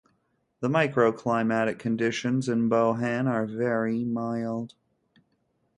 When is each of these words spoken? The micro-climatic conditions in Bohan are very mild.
The 0.61 0.67
micro-climatic 0.69 1.77
conditions 1.77 2.49
in 2.49 2.69
Bohan 2.71 3.27
are 3.29 3.45
very 3.45 4.03
mild. 4.03 4.73